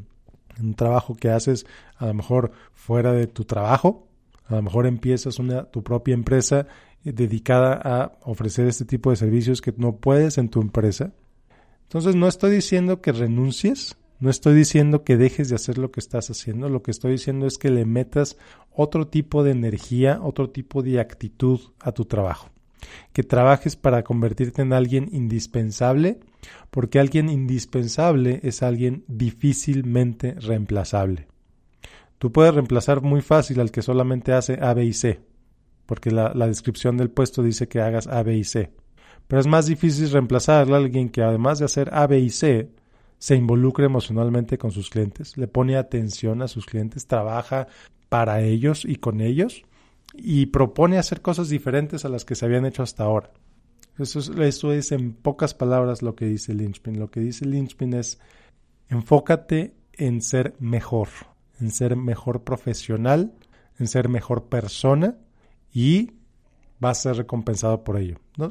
un 0.59 0.73
trabajo 0.73 1.13
que 1.13 1.29
haces 1.29 1.67
a 1.97 2.07
lo 2.07 2.15
mejor 2.15 2.53
fuera 2.73 3.11
de 3.11 3.27
tu 3.27 3.45
trabajo. 3.45 4.07
A 4.47 4.55
lo 4.55 4.63
mejor 4.63 4.87
empiezas 4.87 5.37
una, 5.37 5.65
tu 5.65 5.83
propia 5.83 6.15
empresa 6.15 6.65
eh, 7.05 7.11
dedicada 7.11 7.79
a 7.83 8.17
ofrecer 8.23 8.65
este 8.65 8.85
tipo 8.85 9.11
de 9.11 9.17
servicios 9.17 9.61
que 9.61 9.75
no 9.77 9.97
puedes 9.97 10.39
en 10.39 10.49
tu 10.49 10.59
empresa. 10.59 11.13
Entonces 11.83 12.15
no 12.15 12.27
estoy 12.27 12.49
diciendo 12.49 12.99
que 12.99 13.11
renuncies, 13.11 13.95
no 14.19 14.29
estoy 14.29 14.55
diciendo 14.55 15.03
que 15.03 15.17
dejes 15.17 15.49
de 15.49 15.55
hacer 15.55 15.77
lo 15.77 15.91
que 15.91 15.99
estás 15.99 16.29
haciendo, 16.29 16.69
lo 16.69 16.81
que 16.81 16.91
estoy 16.91 17.11
diciendo 17.11 17.45
es 17.45 17.57
que 17.57 17.69
le 17.69 17.85
metas 17.85 18.37
otro 18.71 19.07
tipo 19.07 19.43
de 19.43 19.51
energía, 19.51 20.19
otro 20.21 20.49
tipo 20.49 20.81
de 20.81 20.99
actitud 20.99 21.59
a 21.79 21.91
tu 21.91 22.05
trabajo. 22.05 22.49
Que 23.13 23.23
trabajes 23.23 23.75
para 23.75 24.03
convertirte 24.03 24.61
en 24.61 24.73
alguien 24.73 25.09
indispensable, 25.11 26.19
porque 26.71 26.99
alguien 26.99 27.29
indispensable 27.29 28.39
es 28.43 28.63
alguien 28.63 29.03
difícilmente 29.07 30.33
reemplazable. 30.33 31.27
Tú 32.17 32.31
puedes 32.31 32.53
reemplazar 32.53 33.01
muy 33.01 33.21
fácil 33.21 33.59
al 33.59 33.71
que 33.71 33.83
solamente 33.83 34.33
hace 34.33 34.57
A, 34.61 34.73
B 34.73 34.85
y 34.85 34.93
C, 34.93 35.19
porque 35.85 36.09
la, 36.11 36.31
descripción 36.47 36.97
del 36.97 37.11
puesto 37.11 37.43
dice 37.43 37.67
que 37.67 37.81
hagas 37.81 38.07
A, 38.07 38.23
B 38.23 38.35
y 38.35 38.43
C. 38.43 38.71
Pero 39.27 39.39
es 39.39 39.47
más 39.47 39.67
difícil 39.67 40.09
reemplazar 40.09 40.71
a 40.71 40.77
alguien 40.77 41.09
que 41.09 41.21
además 41.21 41.59
de 41.59 41.65
hacer 41.65 41.93
A, 41.93 42.07
B 42.07 42.19
y 42.19 42.29
C, 42.29 42.69
se 43.19 43.35
involucra 43.35 43.85
emocionalmente 43.85 44.57
con 44.57 44.71
sus 44.71 44.89
clientes, 44.89 45.37
le 45.37 45.47
pone 45.47 45.75
atención 45.75 46.41
a 46.41 46.47
sus 46.47 46.65
clientes, 46.65 47.07
trabaja 47.07 47.67
para 48.09 48.41
ellos 48.41 48.85
y 48.85 48.97
con 48.97 49.21
ellos 49.21 49.63
y 50.13 50.47
propone 50.47 50.97
hacer 50.97 51.21
cosas 51.21 51.49
diferentes 51.49 52.05
a 52.05 52.09
las 52.09 52.25
que 52.25 52.35
se 52.35 52.45
habían 52.45 52.65
hecho 52.65 52.83
hasta 52.83 53.03
ahora. 53.03 53.31
Eso 53.97 54.71
es, 54.73 54.91
en 54.91 55.13
pocas 55.13 55.53
palabras 55.53 56.01
lo 56.01 56.15
que 56.15 56.25
dice 56.25 56.53
Lynchpin. 56.53 56.99
Lo 56.99 57.09
que 57.09 57.19
dice 57.19 57.45
Lynchpin 57.45 57.93
es 57.93 58.19
enfócate 58.89 59.73
en 59.93 60.21
ser 60.21 60.55
mejor, 60.59 61.07
en 61.59 61.71
ser 61.71 61.95
mejor 61.95 62.43
profesional, 62.43 63.33
en 63.79 63.87
ser 63.87 64.07
mejor 64.07 64.45
persona 64.45 65.17
y 65.73 66.11
vas 66.79 66.99
a 66.99 67.01
ser 67.09 67.17
recompensado 67.17 67.83
por 67.83 67.97
ello. 67.97 68.19
¿no? 68.37 68.49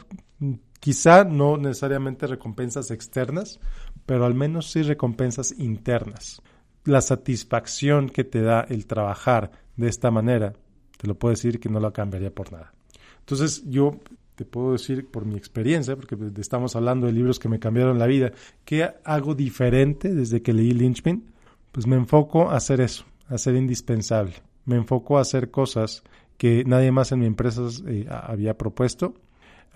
Quizá 0.81 1.25
no 1.25 1.57
necesariamente 1.57 2.27
recompensas 2.27 2.91
externas, 2.91 3.61
pero 4.07 4.25
al 4.25 4.35
menos 4.35 4.71
sí 4.71 4.83
recompensas 4.83 5.53
internas. 5.59 6.41
La 6.85 7.01
satisfacción 7.01 8.09
que 8.09 8.25
te 8.25 8.41
da 8.41 8.61
el 8.63 8.87
trabajar 8.87 9.51
de 9.77 9.89
esta 9.89 10.11
manera, 10.11 10.55
te 10.97 11.09
lo 11.09 11.17
puedo 11.17 11.33
decir 11.35 11.59
que 11.59 11.69
no 11.69 11.81
la 11.81 11.91
cambiaría 11.91 12.35
por 12.35 12.53
nada. 12.53 12.73
Entonces 13.19 13.65
yo 13.67 13.99
te 14.37 14.45
puedo 14.45 14.73
decir 14.73 15.11
por 15.11 15.25
mi 15.25 15.37
experiencia, 15.37 15.97
porque 15.97 16.17
estamos 16.39 16.77
hablando 16.77 17.07
de 17.07 17.13
libros 17.13 17.39
que 17.39 17.49
me 17.49 17.59
cambiaron 17.59 17.99
la 17.99 18.07
vida, 18.07 18.33
¿qué 18.65 18.89
hago 19.05 19.35
diferente 19.35 20.15
desde 20.15 20.43
que 20.43 20.53
leí 20.53 20.73
Lynchpin? 20.73 21.25
Pues 21.73 21.87
me 21.87 21.97
enfoco 21.97 22.51
a 22.51 22.57
hacer 22.57 22.81
eso, 22.81 23.05
a 23.29 23.39
ser 23.39 23.57
indispensable. 23.57 24.35
Me 24.67 24.77
enfoco 24.77 25.19
a 25.19 25.23
hacer 25.23 25.51
cosas 25.51 26.03
que 26.37 26.65
nadie 26.65 26.93
más 26.93 27.13
en 27.13 27.21
mi 27.21 27.27
empresa 27.27 27.63
eh, 27.87 28.07
había 28.11 28.57
propuesto, 28.59 29.15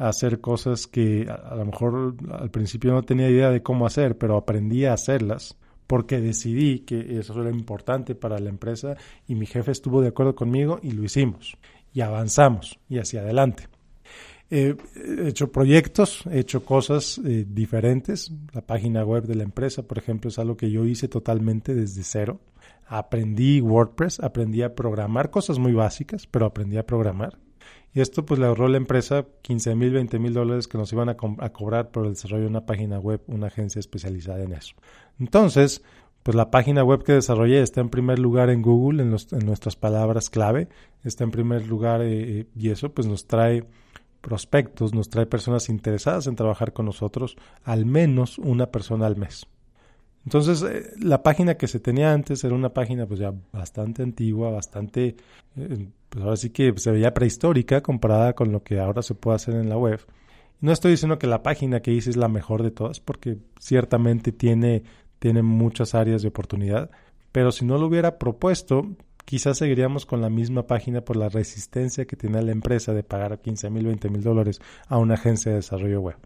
hacer 0.08 0.40
cosas 0.40 0.86
que 0.86 1.28
a, 1.28 1.54
lo 1.54 1.66
mejor 1.66 2.16
al 2.32 2.50
principio 2.50 2.92
no 2.92 3.02
tenía 3.02 3.28
idea 3.28 3.50
de 3.50 3.62
cómo 3.62 3.86
hacer, 3.86 4.16
pero 4.16 4.36
aprendí 4.36 4.86
a 4.86 4.94
hacerlas 4.94 5.58
porque 5.86 6.20
decidí 6.20 6.80
que 6.80 7.18
eso 7.18 7.38
era 7.40 7.50
importante 7.50 8.14
para 8.14 8.38
la 8.38 8.48
empresa 8.48 8.96
y 9.28 9.34
mi 9.34 9.44
jefe 9.44 9.72
estuvo 9.72 10.00
de 10.00 10.08
acuerdo 10.08 10.34
conmigo 10.34 10.78
y 10.82 10.92
lo 10.92 11.04
hicimos 11.04 11.56
y 11.92 12.00
avanzamos 12.00 12.78
y 12.88 12.98
hacia 12.98 13.20
adelante. 13.20 13.68
he 14.48 14.74
hecho 15.26 15.52
proyectos, 15.52 16.24
he 16.30 16.38
hecho 16.38 16.64
cosas 16.64 17.20
eh, 17.24 17.44
diferentes. 17.46 18.32
La 18.54 18.62
página 18.62 19.04
web 19.04 19.24
de 19.24 19.34
la 19.34 19.42
empresa, 19.42 19.82
por 19.82 19.98
ejemplo, 19.98 20.30
es 20.30 20.38
algo 20.38 20.56
que 20.56 20.70
yo 20.70 20.86
hice 20.86 21.08
totalmente 21.08 21.74
desde 21.74 22.04
cero. 22.04 22.40
Aprendí 22.86 23.60
WordPress, 23.60 24.20
aprendí 24.20 24.62
a 24.62 24.74
programar 24.74 25.30
cosas 25.30 25.58
muy 25.58 25.72
básicas, 25.72 26.26
pero 26.26 26.46
aprendí 26.46 26.78
a 26.78 26.86
programar. 26.86 27.36
Y 27.92 28.00
esto 28.00 28.24
pues 28.24 28.38
le 28.38 28.46
ahorró 28.46 28.66
a 28.66 28.68
la 28.68 28.76
empresa 28.76 29.26
15 29.42 29.74
mil, 29.74 29.92
20 29.92 30.18
mil 30.18 30.32
dólares 30.32 30.68
que 30.68 30.78
nos 30.78 30.92
iban 30.92 31.08
a, 31.08 31.16
cobrar 31.16 31.90
por 31.90 32.06
el 32.06 32.12
desarrollo 32.12 32.44
de 32.44 32.50
una 32.50 32.66
página 32.66 32.98
web, 32.98 33.20
una 33.26 33.48
agencia 33.48 33.80
especializada 33.80 34.42
en 34.42 34.52
eso. 34.52 34.76
Entonces, 35.18 35.82
pues 36.22 36.36
la 36.36 36.50
página 36.50 36.84
web 36.84 37.02
que 37.02 37.14
desarrollé 37.14 37.62
está 37.62 37.80
en 37.80 37.88
primer 37.88 38.18
lugar 38.18 38.50
en 38.50 38.62
Google, 38.62 39.02
en, 39.02 39.10
nuestras 39.46 39.74
palabras 39.74 40.30
clave, 40.30 40.68
está 41.02 41.24
en 41.24 41.32
primer 41.32 41.66
lugar 41.66 42.02
eh, 42.02 42.40
eh, 42.40 42.46
y 42.54 42.70
eso 42.70 42.92
pues 42.92 43.08
nos 43.08 43.26
trae 43.26 43.64
prospectos, 44.20 44.94
nos 44.94 45.08
trae 45.08 45.26
personas 45.26 45.68
interesadas 45.68 46.26
en 46.26 46.36
trabajar 46.36 46.72
con 46.72 46.86
nosotros, 46.86 47.36
al 47.64 47.86
menos 47.86 48.38
una 48.38 48.66
persona 48.66 49.06
al 49.06 49.16
mes. 49.16 49.46
Entonces, 50.24 50.62
eh, 50.62 50.92
la 51.00 51.22
página 51.22 51.54
que 51.56 51.66
se 51.66 51.80
tenía 51.80 52.12
antes 52.12 52.44
era 52.44 52.54
una 52.54 52.74
página 52.74 53.06
pues 53.06 53.20
ya 53.20 53.32
bastante 53.52 54.02
antigua, 54.02 54.50
bastante, 54.50 55.16
eh, 55.56 55.88
pues 56.08 56.24
ahora 56.24 56.36
sí 56.36 56.50
que 56.50 56.74
se 56.76 56.90
veía 56.90 57.14
prehistórica 57.14 57.82
comparada 57.82 58.34
con 58.34 58.52
lo 58.52 58.62
que 58.62 58.78
ahora 58.78 59.02
se 59.02 59.14
puede 59.14 59.36
hacer 59.36 59.54
en 59.54 59.68
la 59.68 59.78
web. 59.78 60.00
No 60.60 60.72
estoy 60.72 60.92
diciendo 60.92 61.18
que 61.18 61.26
la 61.26 61.42
página 61.42 61.80
que 61.80 61.92
hice 61.92 62.10
es 62.10 62.16
la 62.16 62.28
mejor 62.28 62.62
de 62.62 62.70
todas, 62.70 63.00
porque 63.00 63.38
ciertamente 63.58 64.30
tiene, 64.30 64.82
tiene 65.18 65.42
muchas 65.42 65.94
áreas 65.94 66.20
de 66.20 66.28
oportunidad, 66.28 66.90
pero 67.32 67.50
si 67.50 67.64
no 67.64 67.78
lo 67.78 67.86
hubiera 67.86 68.18
propuesto, 68.18 68.86
quizás 69.24 69.56
seguiríamos 69.56 70.04
con 70.04 70.20
la 70.20 70.28
misma 70.28 70.66
página 70.66 71.00
por 71.00 71.16
la 71.16 71.30
resistencia 71.30 72.04
que 72.04 72.16
tiene 72.16 72.42
la 72.42 72.52
empresa 72.52 72.92
de 72.92 73.02
pagar 73.02 73.40
15 73.40 73.70
mil, 73.70 73.86
20 73.86 74.10
mil 74.10 74.22
dólares 74.22 74.60
a 74.86 74.98
una 74.98 75.14
agencia 75.14 75.50
de 75.52 75.56
desarrollo 75.56 76.00
web. 76.02 76.16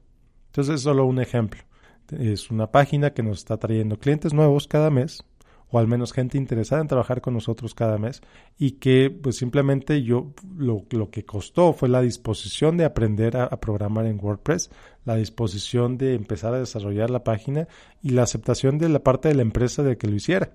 Entonces 0.47 0.77
es 0.77 0.81
solo 0.81 1.07
un 1.07 1.21
ejemplo. 1.21 1.63
Es 2.11 2.51
una 2.51 2.71
página 2.71 3.11
que 3.15 3.23
nos 3.23 3.39
está 3.39 3.57
trayendo 3.57 3.99
clientes 3.99 4.33
nuevos 4.33 4.69
cada 4.69 4.91
mes, 4.91 5.25
o 5.71 5.79
al 5.79 5.89
menos 5.89 6.13
gente 6.13 6.39
interesada 6.39 6.81
en 6.81 6.89
trabajar 6.89 7.21
con 7.21 7.35
nosotros 7.35 7.75
cada 7.75 7.99
mes, 7.99 8.23
y 8.59 8.73
que 8.73 9.11
pues 9.11 9.37
simplemente 9.37 10.03
yo 10.03 10.33
lo, 10.57 10.85
lo 10.91 11.11
que 11.11 11.25
costó 11.25 11.73
fue 11.73 11.89
la 11.89 12.01
disposición 12.01 12.77
de 12.77 12.85
aprender 12.85 13.37
a, 13.37 13.49
programar 13.59 14.07
en 14.07 14.21
WordPress, 14.23 14.71
la 15.05 15.17
disposición 15.17 15.99
de 15.99 16.15
empezar 16.15 16.55
a 16.55 16.61
desarrollar 16.61 17.11
la 17.11 17.25
página 17.25 17.67
y 18.03 18.11
la 18.11 18.23
aceptación 18.23 18.79
de 18.79 18.89
la 18.89 19.01
parte 19.01 19.29
de 19.29 19.35
la 19.35 19.43
empresa 19.43 19.83
de 19.83 19.97
que 19.97 20.07
lo 20.07 20.15
hiciera. 20.15 20.53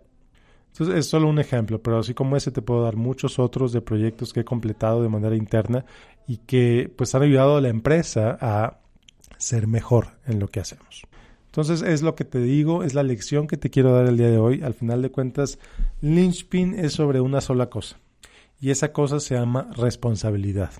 Entonces 0.71 0.95
es 0.95 1.07
solo 1.07 1.27
un 1.27 1.39
ejemplo, 1.39 1.81
pero 1.81 1.97
así 1.97 2.13
como 2.13 2.37
ese 2.37 2.51
te 2.51 2.61
puedo 2.61 2.83
dar 2.83 2.95
muchos 2.95 3.39
otros 3.39 3.73
de 3.73 3.81
proyectos 3.81 4.31
que 4.31 4.41
he 4.41 4.45
completado 4.45 5.01
de 5.01 5.09
manera 5.09 5.35
interna 5.35 5.83
y 6.27 6.37
que 6.37 6.93
pues 6.95 7.13
han 7.15 7.23
ayudado 7.23 7.57
a 7.57 7.61
la 7.61 7.69
empresa 7.69 8.37
a 8.39 8.79
ser 9.37 9.67
mejor 9.67 10.19
en 10.25 10.39
lo 10.39 10.47
que 10.47 10.59
hacemos. 10.59 11.07
Entonces 11.49 11.81
es 11.81 12.03
lo 12.03 12.13
que 12.13 12.25
te 12.25 12.39
digo, 12.39 12.83
es 12.83 12.93
la 12.93 13.01
lección 13.01 13.47
que 13.47 13.57
te 13.57 13.71
quiero 13.71 13.91
dar 13.91 14.05
el 14.05 14.17
día 14.17 14.29
de 14.29 14.37
hoy. 14.37 14.61
Al 14.61 14.75
final 14.75 15.01
de 15.01 15.09
cuentas, 15.09 15.57
linchpin 15.99 16.75
es 16.75 16.93
sobre 16.93 17.21
una 17.21 17.41
sola 17.41 17.71
cosa 17.71 17.99
y 18.61 18.69
esa 18.69 18.93
cosa 18.93 19.19
se 19.19 19.33
llama 19.33 19.67
responsabilidad. 19.75 20.71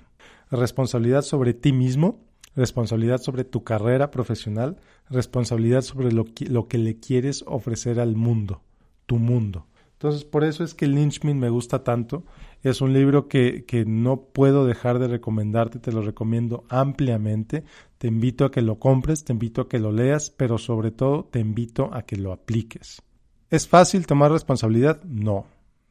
Responsabilidad 0.50 1.22
sobre 1.22 1.54
ti 1.54 1.72
mismo, 1.72 2.20
responsabilidad 2.54 3.20
sobre 3.20 3.42
tu 3.42 3.64
carrera 3.64 4.12
profesional, 4.12 4.76
responsabilidad 5.08 5.82
sobre 5.82 6.12
lo 6.12 6.24
que, 6.24 6.46
lo 6.46 6.68
que 6.68 6.78
le 6.78 7.00
quieres 7.00 7.44
ofrecer 7.48 7.98
al 7.98 8.14
mundo, 8.14 8.62
tu 9.06 9.18
mundo. 9.18 9.66
Entonces, 10.00 10.24
por 10.24 10.44
eso 10.44 10.64
es 10.64 10.72
que 10.72 10.86
Lynchmin 10.86 11.38
me 11.38 11.50
gusta 11.50 11.84
tanto. 11.84 12.24
Es 12.62 12.80
un 12.80 12.94
libro 12.94 13.28
que, 13.28 13.66
que, 13.66 13.84
no 13.84 14.22
puedo 14.32 14.64
dejar 14.64 14.98
de 14.98 15.08
recomendarte, 15.08 15.78
te 15.78 15.92
lo 15.92 16.00
recomiendo 16.00 16.64
ampliamente. 16.70 17.64
Te 17.98 18.08
invito 18.08 18.46
a 18.46 18.50
que 18.50 18.62
lo 18.62 18.78
compres, 18.78 19.24
te 19.24 19.34
invito 19.34 19.60
a 19.60 19.68
que 19.68 19.78
lo 19.78 19.92
leas, 19.92 20.30
pero 20.30 20.56
sobre 20.56 20.90
todo 20.90 21.28
te 21.30 21.38
invito 21.38 21.92
a 21.92 22.06
que 22.06 22.16
lo 22.16 22.32
apliques. 22.32 23.02
¿Es 23.50 23.68
fácil 23.68 24.06
tomar 24.06 24.32
responsabilidad? 24.32 25.02
No, 25.04 25.44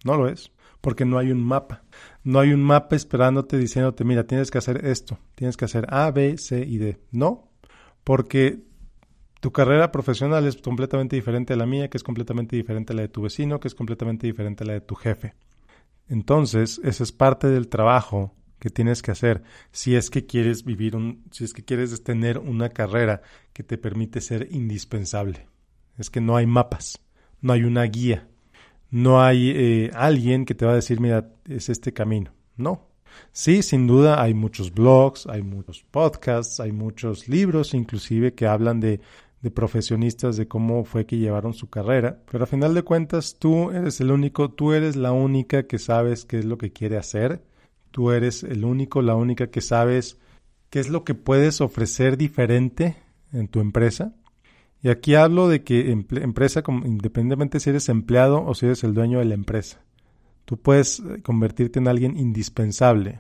no 0.04 0.18
lo 0.18 0.28
es, 0.28 0.52
porque 0.82 1.06
no 1.06 1.20
hay 1.20 1.32
un 1.32 1.44
mapa. 1.44 1.84
No 2.24 2.40
hay 2.40 2.52
un 2.52 2.64
mapa 2.64 2.96
esperándote 2.96 3.60
diciéndote, 3.60 4.06
mira, 4.06 4.24
tienes 4.24 4.50
que 4.50 4.58
hacer 4.58 4.88
esto, 4.88 5.20
tienes 5.36 5.56
que 5.56 5.66
hacer 5.66 5.86
A, 5.94 6.10
B, 6.10 6.36
C 6.40 6.66
y 6.66 6.80
D. 6.80 6.98
No, 7.12 7.52
porque 8.04 8.69
tu 9.40 9.52
carrera 9.52 9.92
profesional 9.92 10.46
es 10.46 10.58
completamente 10.58 11.16
diferente 11.16 11.54
a 11.54 11.58
la 11.58 11.66
mía, 11.66 11.90
que 11.90 11.98
es 11.98 12.04
completamente 12.04 12.56
diferente 12.56 12.94
a 12.94 12.96
la 12.96 13.04
de 13.04 13.10
tu 13.10 13.22
vecino, 13.22 13.60
que 13.60 13.68
es 13.68 13.76
completamente 13.76 14.28
diferente 14.28 14.64
a 14.64 14.68
la 14.68 14.74
de 14.74 14.82
tu 14.82 14.96
jefe. 14.96 15.34
Entonces, 16.10 16.82
esa 16.84 17.04
es 17.04 17.12
parte 17.12 17.48
del 17.48 17.68
trabajo 17.68 18.34
que 18.60 18.70
tienes 18.70 19.02
que 19.02 19.12
hacer 19.12 19.44
si 19.72 19.96
es 19.96 20.10
que 20.10 20.26
quieres 20.26 20.66
vivir 20.66 20.96
un, 20.96 21.24
si 21.32 21.46
es 21.46 21.54
que 21.54 21.64
quieres 21.64 22.04
tener 22.04 22.38
una 22.38 22.70
carrera 22.70 23.22
que 23.54 23.64
te 23.64 23.78
permite 23.78 24.20
ser 24.20 24.50
indispensable. 24.52 25.48
Es 25.98 26.10
que 26.10 26.20
no 26.20 26.36
hay 26.36 26.46
mapas, 26.46 27.00
no 27.42 27.54
hay 27.54 27.64
una 27.64 27.84
guía, 27.84 28.28
no 28.92 29.22
hay 29.22 29.52
eh, 29.52 29.92
alguien 29.94 30.46
que 30.46 30.56
te 30.56 30.66
va 30.66 30.74
a 30.74 30.76
decir, 30.76 31.00
mira, 31.00 31.30
es 31.48 31.70
este 31.70 31.94
camino. 31.94 32.32
No. 32.58 32.90
Sí, 33.32 33.62
sin 33.64 33.88
duda 33.88 34.22
hay 34.22 34.34
muchos 34.34 34.74
blogs, 34.74 35.26
hay 35.28 35.42
muchos 35.42 35.84
podcasts, 35.84 36.60
hay 36.60 36.72
muchos 36.72 37.28
libros 37.28 37.74
inclusive 37.74 38.34
que 38.34 38.48
hablan 38.48 38.80
de 38.80 39.02
de 39.42 39.52
profesionistas 39.52 40.36
de 40.36 40.48
cómo 40.48 40.84
fue 40.84 41.06
que 41.06 41.18
llevaron 41.18 41.54
su 41.54 41.70
carrera, 41.70 42.20
pero 42.30 42.44
a 42.44 42.48
final 42.48 42.74
de 42.74 42.84
cuentas 42.84 43.38
tú 43.40 43.72
eres 43.72 44.02
el 44.02 44.12
único, 44.12 44.52
tú 44.52 44.74
eres 44.74 44.96
la 44.96 45.12
única 45.12 45.64
que 45.64 45.80
sabes 45.80 46.26
qué 46.26 46.40
es 46.40 46.46
lo 46.46 46.58
que 46.58 46.72
quiere 46.72 46.98
hacer, 46.98 47.42
tú 47.92 48.12
eres 48.12 48.44
el 48.44 48.66
único, 48.66 49.02
la 49.02 49.16
única 49.16 49.48
que 49.48 49.62
sabes 49.62 50.18
qué 50.70 50.80
es 50.80 50.90
lo 50.90 51.04
que 51.04 51.16
puedes 51.16 51.62
ofrecer 51.62 52.18
diferente 52.18 52.98
en 53.32 53.48
tu 53.48 53.60
empresa. 53.62 54.14
Y 54.82 54.90
aquí 54.90 55.16
hablo 55.16 55.48
de 55.48 55.64
que 55.64 55.92
empresa, 55.92 56.64
independientemente 56.68 57.60
si 57.60 57.70
eres 57.70 57.90
empleado 57.90 58.46
o 58.46 58.56
si 58.56 58.66
eres 58.66 58.84
el 58.84 58.94
dueño 58.94 59.20
de 59.20 59.26
la 59.26 59.34
empresa, 59.34 59.82
tú 60.46 60.58
puedes 60.58 61.00
eh, 61.00 61.22
convertirte 61.22 61.80
en 61.80 61.88
alguien 61.88 62.18
indispensable 62.18 63.20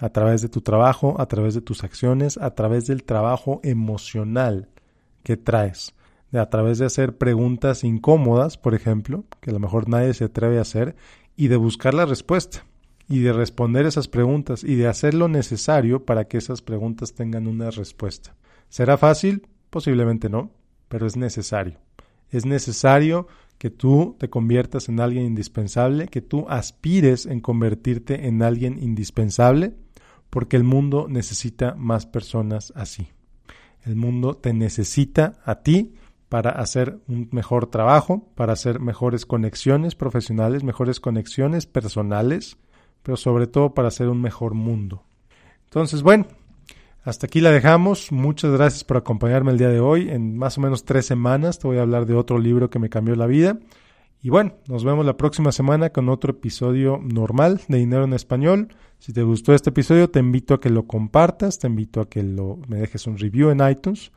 a 0.00 0.08
través 0.08 0.42
de 0.42 0.48
tu 0.48 0.60
trabajo, 0.60 1.20
a 1.20 1.26
través 1.26 1.54
de 1.54 1.60
tus 1.60 1.84
acciones, 1.84 2.38
a 2.38 2.54
través 2.54 2.86
del 2.86 3.04
trabajo 3.04 3.60
emocional 3.62 4.68
que 5.24 5.36
traes. 5.36 5.94
A 6.32 6.50
través 6.50 6.78
de 6.78 6.86
hacer 6.86 7.16
preguntas 7.16 7.82
incómodas, 7.82 8.58
por 8.58 8.74
ejemplo, 8.74 9.24
que 9.40 9.50
a 9.50 9.52
lo 9.52 9.60
mejor 9.60 9.88
nadie 9.88 10.14
se 10.14 10.24
atreve 10.24 10.58
a 10.58 10.62
hacer, 10.62 10.94
y 11.36 11.48
de 11.48 11.56
buscar 11.56 11.94
la 11.94 12.06
respuesta, 12.06 12.64
y 13.08 13.20
de 13.20 13.32
responder 13.32 13.86
esas 13.86 14.06
preguntas, 14.08 14.62
y 14.62 14.76
de 14.76 14.86
hacer 14.86 15.14
lo 15.14 15.28
necesario 15.28 16.04
para 16.04 16.28
que 16.28 16.38
esas 16.38 16.62
preguntas 16.62 17.14
tengan 17.14 17.46
una 17.46 17.70
respuesta. 17.70 18.36
¿Será 18.68 18.96
fácil? 18.96 19.46
Posiblemente 19.70 20.28
no, 20.28 20.50
pero 20.88 21.06
es 21.06 21.16
necesario. 21.16 21.78
Es 22.30 22.46
necesario 22.46 23.28
que 23.58 23.70
tú 23.70 24.16
te 24.18 24.28
conviertas 24.28 24.88
en 24.88 25.00
alguien 25.00 25.26
indispensable, 25.26 26.08
que 26.08 26.20
tú 26.20 26.46
aspires 26.48 27.26
en 27.26 27.40
convertirte 27.40 28.26
en 28.26 28.42
alguien 28.42 28.82
indispensable, 28.82 29.74
porque 30.30 30.56
el 30.56 30.64
mundo 30.64 31.06
necesita 31.08 31.76
más 31.76 32.06
personas 32.06 32.72
así. 32.74 33.13
El 33.84 33.96
mundo 33.96 34.34
te 34.36 34.52
necesita 34.52 35.34
a 35.44 35.62
ti 35.62 35.94
para 36.28 36.50
hacer 36.50 36.98
un 37.06 37.28
mejor 37.32 37.66
trabajo, 37.66 38.28
para 38.34 38.54
hacer 38.54 38.80
mejores 38.80 39.26
conexiones 39.26 39.94
profesionales, 39.94 40.64
mejores 40.64 40.98
conexiones 40.98 41.66
personales, 41.66 42.56
pero 43.02 43.16
sobre 43.16 43.46
todo 43.46 43.74
para 43.74 43.88
hacer 43.88 44.08
un 44.08 44.20
mejor 44.20 44.54
mundo. 44.54 45.04
Entonces, 45.66 46.02
bueno, 46.02 46.26
Hasta 47.04 47.26
aquí 47.26 47.42
la 47.42 47.50
dejamos. 47.50 48.12
Muchas 48.12 48.50
gracias 48.52 48.82
por 48.82 48.96
acompañarme 48.96 49.52
el 49.52 49.58
día 49.58 49.68
de 49.68 49.78
hoy. 49.78 50.08
En 50.08 50.38
más 50.38 50.56
o 50.56 50.62
menos 50.62 50.86
tres 50.86 51.04
semanas 51.04 51.58
te 51.58 51.66
voy 51.66 51.76
a 51.76 51.82
hablar 51.82 52.06
de 52.06 52.14
otro 52.14 52.38
libro 52.38 52.70
que 52.70 52.78
me 52.78 52.88
cambió 52.88 53.14
la 53.14 53.26
vida. 53.26 53.58
Y 54.24 54.30
bueno, 54.30 54.54
nos 54.68 54.84
vemos 54.84 55.04
la 55.04 55.18
próxima 55.18 55.52
semana 55.52 55.90
con 55.90 56.08
otro 56.08 56.30
episodio 56.30 56.98
normal 56.98 57.60
de 57.68 57.76
Dinero 57.76 58.04
en 58.04 58.14
Español. 58.14 58.68
Si 58.98 59.12
te 59.12 59.22
gustó 59.22 59.52
este 59.52 59.68
episodio, 59.68 60.08
te 60.08 60.18
invito 60.18 60.54
a 60.54 60.60
que 60.60 60.70
lo 60.70 60.86
compartas, 60.86 61.58
te 61.58 61.66
invito 61.66 62.00
a 62.00 62.08
que 62.08 62.22
lo, 62.22 62.58
me 62.66 62.78
dejes 62.78 63.06
un 63.06 63.18
review 63.18 63.50
en 63.50 63.60
iTunes 63.68 64.12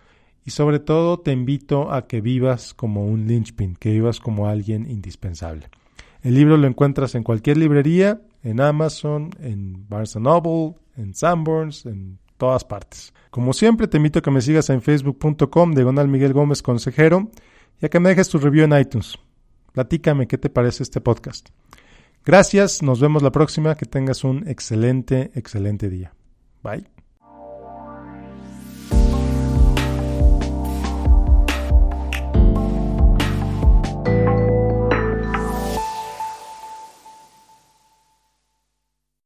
y 0.45 0.51
sobre 0.51 0.79
todo 0.79 1.19
te 1.19 1.33
invito 1.33 1.91
a 1.91 2.07
que 2.07 2.21
vivas 2.21 2.73
como 2.73 3.05
un 3.05 3.27
linchpin, 3.27 3.75
que 3.75 3.91
vivas 3.91 4.21
como 4.21 4.47
alguien 4.47 4.89
indispensable. 4.89 5.69
El 6.21 6.35
libro 6.35 6.55
lo 6.55 6.67
encuentras 6.67 7.13
en 7.15 7.23
cualquier 7.23 7.57
librería, 7.57 8.21
en 8.43 8.61
Amazon, 8.61 9.31
en 9.41 9.89
Barnes 9.89 10.15
Noble, 10.15 10.75
en 10.95 11.15
Sanborns, 11.15 11.85
en 11.85 12.17
todas 12.37 12.63
partes. 12.63 13.13
Como 13.29 13.51
siempre, 13.51 13.89
te 13.89 13.97
invito 13.97 14.19
a 14.19 14.21
que 14.21 14.31
me 14.31 14.39
sigas 14.39 14.69
en 14.69 14.81
facebook.com, 14.81 15.73
diagonal 15.73 16.07
Miguel 16.07 16.31
Gómez 16.31 16.61
Consejero, 16.61 17.29
y 17.81 17.87
a 17.87 17.89
que 17.89 17.99
me 17.99 18.07
dejes 18.07 18.29
tu 18.29 18.37
review 18.37 18.63
en 18.63 18.79
iTunes. 18.79 19.19
Platícame 19.77 20.27
qué 20.27 20.39
te 20.39 20.49
parece 20.49 20.81
este 20.81 21.01
podcast. 21.01 21.49
Gracias, 22.25 22.81
nos 22.81 22.99
vemos 22.99 23.21
la 23.21 23.31
próxima, 23.31 23.75
que 23.75 23.85
tengas 23.85 24.23
un 24.23 24.47
excelente, 24.47 25.29
excelente 25.35 25.87
día. 25.87 26.15
Bye. 26.63 26.87